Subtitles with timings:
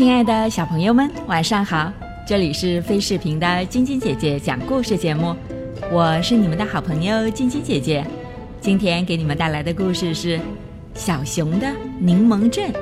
[0.00, 1.92] 亲爱的小朋友们，晚上好！
[2.26, 5.36] 这里是飞视频的晶晶姐姐讲故事节目，
[5.92, 8.02] 我是你们的好朋友晶晶姐姐。
[8.62, 10.38] 今天给你们带来的故事是
[10.94, 12.72] 《小熊的柠檬镇》。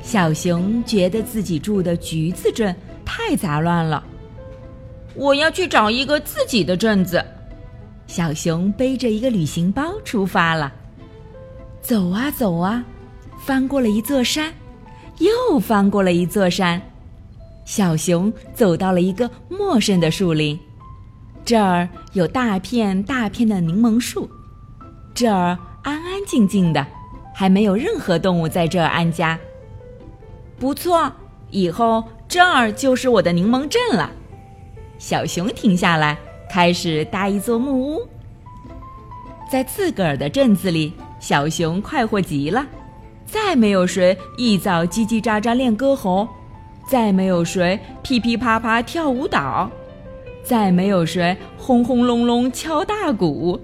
[0.00, 2.74] 小熊觉得自己住的橘子镇
[3.04, 4.02] 太杂乱了，
[5.14, 7.22] 我要去找一个自己的镇子。
[8.06, 10.72] 小熊背着一个旅行包出发了，
[11.82, 12.82] 走啊走啊，
[13.44, 14.50] 翻过了一座山。
[15.20, 16.80] 又翻过了一座山，
[17.66, 20.58] 小熊走到了一个陌生的树林，
[21.44, 24.28] 这儿有大片大片的柠檬树，
[25.14, 26.86] 这儿安安静静的，
[27.34, 29.38] 还没有任何动物在这儿安家。
[30.58, 31.12] 不错，
[31.50, 34.10] 以后这儿就是我的柠檬镇了。
[34.98, 36.18] 小熊停下来，
[36.50, 38.08] 开始搭一座木屋。
[39.50, 42.66] 在自个儿的镇子里，小熊快活极了。
[43.30, 46.26] 再没有谁一早叽叽喳喳练歌喉，
[46.88, 49.70] 再没有谁噼噼啪啪跳舞蹈，
[50.42, 53.60] 再没有谁轰轰隆隆敲大鼓。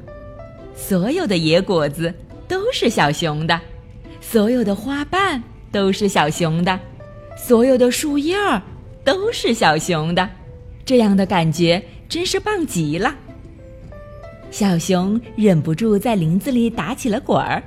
[0.75, 2.15] 所有的野果子
[2.47, 3.61] 都是小熊的，
[4.21, 5.43] 所有的花瓣
[5.73, 6.79] 都是小熊的，
[7.37, 8.63] 所有的树叶儿
[9.03, 10.29] 都是小熊的。
[10.85, 13.13] 这样的感觉真是棒极了。
[14.53, 17.61] 小熊忍不住在林子里打起了滚儿。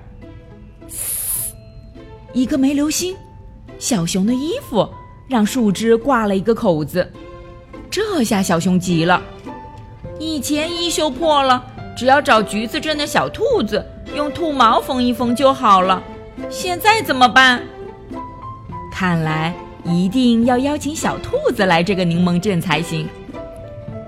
[2.33, 3.15] 一个没留心，
[3.79, 4.87] 小熊的衣服
[5.27, 7.11] 让树枝挂了一个口子，
[7.89, 9.21] 这下小熊急了。
[10.19, 11.65] 以前衣袖破了，
[11.97, 13.83] 只要找橘子镇的小兔子
[14.15, 16.01] 用兔毛缝一缝就好了，
[16.49, 17.63] 现在怎么办？
[18.91, 23.07] 看来一定要邀请小兔子来这个柠檬镇才行。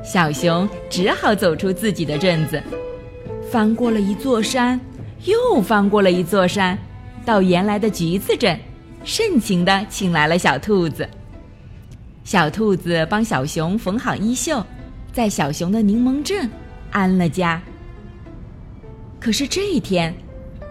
[0.04, 2.62] 小熊只好走出自己的镇子，
[3.50, 4.80] 翻过了一座山，
[5.24, 6.78] 又翻过了一座山。
[7.26, 8.60] 到原来的橘子镇，
[9.04, 11.08] 盛情的请来了小兔子。
[12.24, 14.64] 小兔子帮小熊缝好衣袖，
[15.12, 16.50] 在小熊的柠檬镇
[16.92, 17.62] 安了家。
[19.20, 20.14] 可是这一天，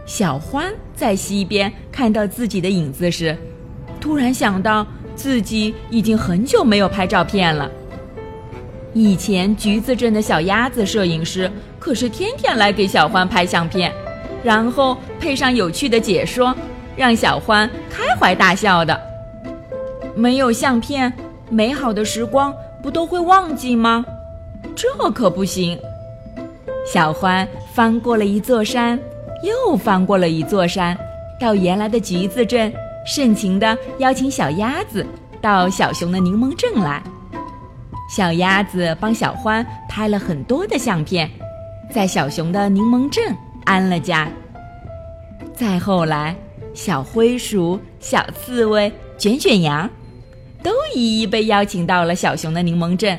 [0.07, 3.37] 小欢在溪边看到自己的影子时，
[4.01, 7.71] 突然想到自己已经很久没有拍照片了。
[8.93, 13.93] 以前橘子镇的小鸭子摄影师可是天天来给小欢拍相片。
[14.43, 16.55] 然后配上有趣的解说，
[16.97, 18.99] 让小欢开怀大笑的。
[20.15, 21.13] 没有相片，
[21.49, 24.05] 美好的时光不都会忘记吗？
[24.75, 25.79] 这可不行。
[26.87, 28.99] 小欢翻过了一座山，
[29.45, 30.97] 又翻过了一座山，
[31.39, 32.73] 到原来的橘子镇，
[33.07, 35.07] 盛情地邀请小鸭子
[35.41, 37.03] 到小熊的柠檬镇来。
[38.09, 41.31] 小鸭子帮小欢拍了很多的相片，
[41.93, 43.37] 在小熊的柠檬镇。
[43.65, 44.31] 安了家。
[45.55, 46.37] 再后来，
[46.73, 49.89] 小灰鼠、小刺猬、卷卷羊，
[50.63, 53.19] 都一一被邀请到了小熊的柠檬镇。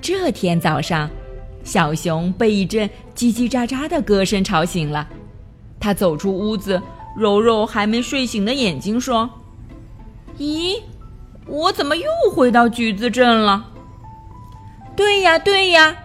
[0.00, 1.10] 这天早上，
[1.64, 5.08] 小熊被一阵叽叽喳喳的歌声吵醒了。
[5.80, 6.80] 他走出屋子，
[7.16, 9.28] 揉揉还没睡醒的眼睛，说
[10.38, 10.80] ：“咦，
[11.46, 13.72] 我怎么又回到橘子镇了
[14.94, 15.96] ？”“对呀，对呀。”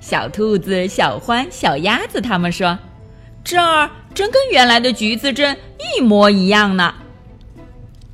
[0.00, 2.78] 小兔子、小獾、小鸭子，他们说
[3.44, 5.56] ：“这儿真跟原来的橘子镇
[5.96, 6.94] 一模一样呢。”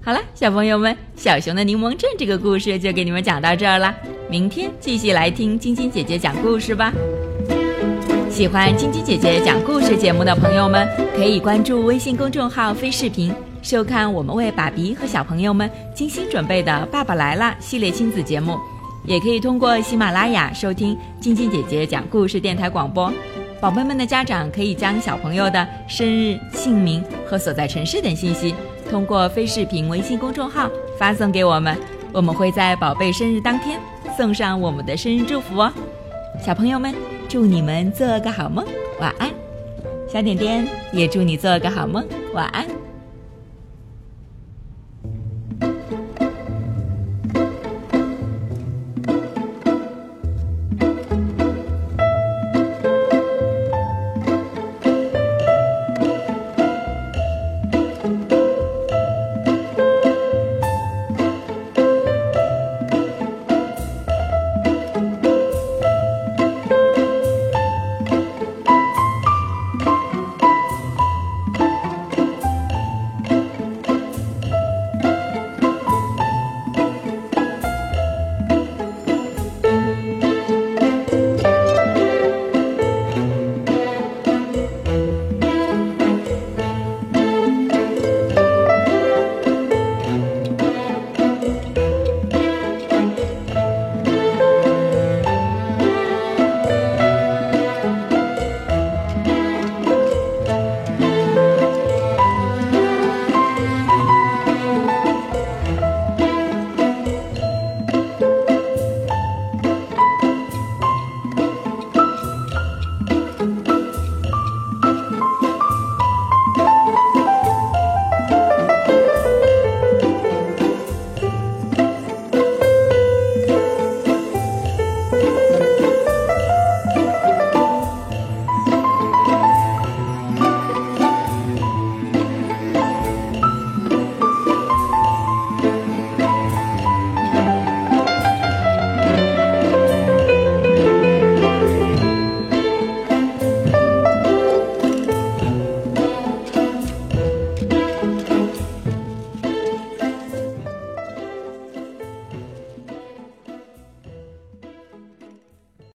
[0.05, 3.95] 好了，小朋友们，《小熊的柠檬镇》这个故事就给你们讲到这儿了。
[4.29, 6.93] 明天继续来听晶晶姐姐讲故事吧。
[8.31, 10.87] 喜欢晶晶姐姐讲故事节目的朋友们，
[11.17, 13.33] 可以关注微信公众号“飞视频”，
[13.63, 18.59] 收看我们为爸比和小朋友们精心准备的《爸爸来了》系列亲子节目。
[19.07, 23.13] 也可以通过喜马拉雅收听晶晶姐姐讲故事电台广播。
[23.61, 28.53] 宝贝们的家长可以将小朋友的生日、姓名和所在城市等信息，
[28.91, 30.69] 通过非视频微信公众号
[30.99, 31.79] 发送给我们，
[32.13, 33.81] 我们会在宝贝生日当天
[34.17, 35.73] 送上我们的生日祝福哦。
[36.45, 36.93] 小朋友们，
[37.29, 38.67] 祝你们做个好梦，
[39.01, 39.31] 晚安。
[40.13, 42.05] 小点点也祝你做个好梦，
[42.35, 42.67] 晚安。